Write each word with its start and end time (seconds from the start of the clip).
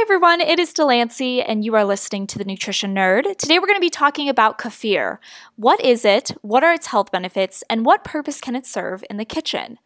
Hi 0.00 0.04
everyone, 0.04 0.40
it 0.40 0.58
is 0.58 0.72
Delancey, 0.72 1.42
and 1.42 1.62
you 1.62 1.74
are 1.74 1.84
listening 1.84 2.26
to 2.28 2.38
the 2.38 2.44
Nutrition 2.46 2.94
Nerd. 2.94 3.36
Today 3.36 3.58
we're 3.58 3.66
going 3.66 3.76
to 3.76 3.82
be 3.82 3.90
talking 3.90 4.30
about 4.30 4.58
kefir. 4.58 5.18
What 5.56 5.78
is 5.84 6.06
it? 6.06 6.30
What 6.40 6.64
are 6.64 6.72
its 6.72 6.86
health 6.86 7.12
benefits? 7.12 7.62
And 7.68 7.84
what 7.84 8.02
purpose 8.02 8.40
can 8.40 8.56
it 8.56 8.64
serve 8.64 9.04
in 9.10 9.18
the 9.18 9.26
kitchen? 9.26 9.78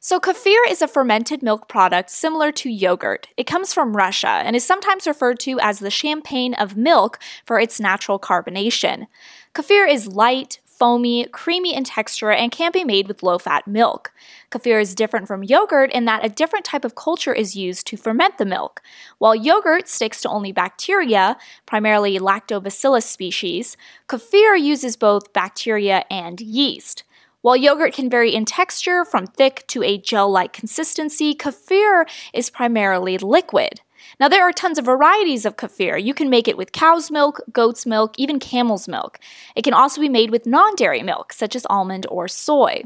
So, 0.00 0.20
kefir 0.20 0.58
is 0.68 0.82
a 0.82 0.86
fermented 0.86 1.42
milk 1.42 1.66
product 1.66 2.10
similar 2.10 2.52
to 2.52 2.68
yogurt. 2.68 3.28
It 3.38 3.46
comes 3.46 3.72
from 3.72 3.96
Russia 3.96 4.28
and 4.28 4.54
is 4.54 4.66
sometimes 4.66 5.06
referred 5.06 5.40
to 5.40 5.58
as 5.60 5.78
the 5.78 5.90
champagne 5.90 6.52
of 6.52 6.76
milk 6.76 7.18
for 7.46 7.58
its 7.58 7.80
natural 7.80 8.18
carbonation. 8.18 9.06
Kefir 9.54 9.90
is 9.90 10.06
light, 10.06 10.60
foamy, 10.78 11.26
creamy 11.26 11.74
in 11.74 11.84
texture, 11.84 12.30
and 12.30 12.50
can 12.50 12.72
be 12.72 12.84
made 12.84 13.08
with 13.08 13.22
low 13.22 13.38
fat 13.38 13.66
milk. 13.66 14.12
Kefir 14.50 14.80
is 14.80 14.94
different 14.94 15.26
from 15.28 15.44
yogurt 15.44 15.92
in 15.92 16.04
that 16.04 16.24
a 16.24 16.28
different 16.28 16.64
type 16.64 16.84
of 16.84 16.94
culture 16.94 17.32
is 17.32 17.56
used 17.56 17.86
to 17.86 17.96
ferment 17.96 18.38
the 18.38 18.44
milk. 18.44 18.82
While 19.18 19.34
yogurt 19.34 19.88
sticks 19.88 20.20
to 20.22 20.28
only 20.28 20.52
bacteria, 20.52 21.36
primarily 21.66 22.18
lactobacillus 22.18 23.04
species, 23.04 23.76
kefir 24.08 24.60
uses 24.60 24.96
both 24.96 25.32
bacteria 25.32 26.04
and 26.10 26.40
yeast. 26.40 27.04
While 27.44 27.56
yogurt 27.56 27.92
can 27.92 28.08
vary 28.08 28.34
in 28.34 28.46
texture 28.46 29.04
from 29.04 29.26
thick 29.26 29.64
to 29.68 29.82
a 29.82 29.98
gel 29.98 30.30
like 30.30 30.54
consistency, 30.54 31.34
kefir 31.34 32.08
is 32.32 32.48
primarily 32.48 33.18
liquid. 33.18 33.82
Now, 34.20 34.28
there 34.28 34.42
are 34.42 34.52
tons 34.52 34.78
of 34.78 34.84
varieties 34.84 35.44
of 35.44 35.56
kefir. 35.56 36.02
You 36.02 36.14
can 36.14 36.30
make 36.30 36.48
it 36.48 36.56
with 36.56 36.72
cow's 36.72 37.10
milk, 37.10 37.40
goat's 37.52 37.84
milk, 37.84 38.14
even 38.18 38.38
camel's 38.38 38.88
milk. 38.88 39.18
It 39.56 39.62
can 39.62 39.74
also 39.74 40.00
be 40.00 40.08
made 40.08 40.30
with 40.30 40.46
non 40.46 40.74
dairy 40.76 41.02
milk, 41.02 41.32
such 41.32 41.56
as 41.56 41.66
almond 41.68 42.06
or 42.10 42.28
soy. 42.28 42.84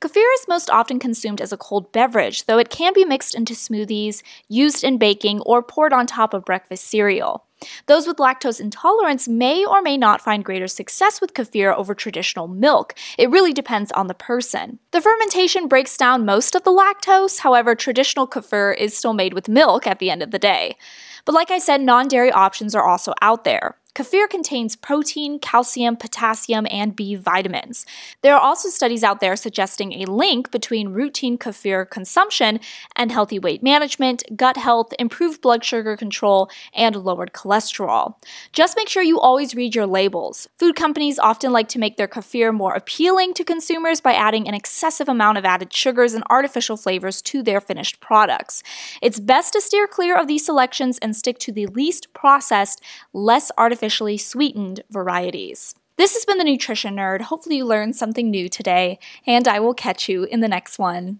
Kefir 0.00 0.34
is 0.34 0.48
most 0.48 0.70
often 0.70 0.98
consumed 0.98 1.40
as 1.40 1.52
a 1.52 1.56
cold 1.56 1.92
beverage, 1.92 2.44
though 2.44 2.58
it 2.58 2.70
can 2.70 2.92
be 2.92 3.04
mixed 3.04 3.34
into 3.34 3.54
smoothies, 3.54 4.22
used 4.48 4.84
in 4.84 4.98
baking, 4.98 5.40
or 5.40 5.62
poured 5.62 5.92
on 5.92 6.06
top 6.06 6.34
of 6.34 6.44
breakfast 6.44 6.84
cereal. 6.84 7.45
Those 7.86 8.06
with 8.06 8.18
lactose 8.18 8.60
intolerance 8.60 9.26
may 9.28 9.64
or 9.64 9.80
may 9.82 9.96
not 9.96 10.20
find 10.20 10.44
greater 10.44 10.66
success 10.66 11.20
with 11.20 11.34
kefir 11.34 11.74
over 11.74 11.94
traditional 11.94 12.48
milk. 12.48 12.94
It 13.18 13.30
really 13.30 13.52
depends 13.52 13.90
on 13.92 14.06
the 14.06 14.14
person. 14.14 14.78
The 14.90 15.00
fermentation 15.00 15.68
breaks 15.68 15.96
down 15.96 16.26
most 16.26 16.54
of 16.54 16.64
the 16.64 16.70
lactose, 16.70 17.40
however, 17.40 17.74
traditional 17.74 18.26
kefir 18.26 18.76
is 18.76 18.96
still 18.96 19.14
made 19.14 19.32
with 19.32 19.48
milk 19.48 19.86
at 19.86 19.98
the 19.98 20.10
end 20.10 20.22
of 20.22 20.30
the 20.30 20.38
day. 20.38 20.76
But 21.24 21.34
like 21.34 21.50
I 21.50 21.58
said, 21.58 21.80
non 21.80 22.08
dairy 22.08 22.30
options 22.30 22.74
are 22.74 22.86
also 22.86 23.12
out 23.22 23.44
there. 23.44 23.76
Kefir 23.96 24.28
contains 24.28 24.76
protein, 24.76 25.38
calcium, 25.38 25.96
potassium, 25.96 26.66
and 26.70 26.94
B 26.94 27.14
vitamins. 27.14 27.86
There 28.20 28.34
are 28.34 28.40
also 28.40 28.68
studies 28.68 29.02
out 29.02 29.20
there 29.20 29.36
suggesting 29.36 29.94
a 29.94 30.04
link 30.04 30.50
between 30.50 30.90
routine 30.90 31.38
kefir 31.38 31.88
consumption 31.88 32.60
and 32.94 33.10
healthy 33.10 33.38
weight 33.38 33.62
management, 33.62 34.22
gut 34.36 34.58
health, 34.58 34.92
improved 34.98 35.40
blood 35.40 35.64
sugar 35.64 35.96
control, 35.96 36.50
and 36.74 36.94
lowered 36.94 37.32
cholesterol. 37.32 38.16
Just 38.52 38.76
make 38.76 38.90
sure 38.90 39.02
you 39.02 39.18
always 39.18 39.54
read 39.54 39.74
your 39.74 39.86
labels. 39.86 40.46
Food 40.58 40.76
companies 40.76 41.18
often 41.18 41.50
like 41.50 41.68
to 41.68 41.78
make 41.78 41.96
their 41.96 42.06
kefir 42.06 42.52
more 42.52 42.74
appealing 42.74 43.32
to 43.32 43.44
consumers 43.44 44.02
by 44.02 44.12
adding 44.12 44.46
an 44.46 44.52
excessive 44.52 45.08
amount 45.08 45.38
of 45.38 45.46
added 45.46 45.72
sugars 45.72 46.12
and 46.12 46.22
artificial 46.28 46.76
flavors 46.76 47.22
to 47.22 47.42
their 47.42 47.62
finished 47.62 48.00
products. 48.00 48.62
It's 49.00 49.18
best 49.18 49.54
to 49.54 49.62
steer 49.62 49.86
clear 49.86 50.18
of 50.18 50.26
these 50.26 50.44
selections 50.44 50.98
and 50.98 51.16
stick 51.16 51.38
to 51.38 51.50
the 51.50 51.64
least 51.68 52.12
processed, 52.12 52.82
less 53.14 53.50
artificial 53.56 53.85
artificially 53.86 54.18
sweetened 54.18 54.82
varieties. 54.90 55.72
This 55.96 56.14
has 56.14 56.24
been 56.24 56.38
the 56.38 56.44
Nutrition 56.44 56.96
Nerd. 56.96 57.20
Hopefully, 57.20 57.58
you 57.58 57.64
learned 57.64 57.94
something 57.94 58.28
new 58.28 58.48
today, 58.48 58.98
and 59.28 59.46
I 59.46 59.60
will 59.60 59.74
catch 59.74 60.08
you 60.08 60.24
in 60.24 60.40
the 60.40 60.48
next 60.48 60.76
one. 60.76 61.14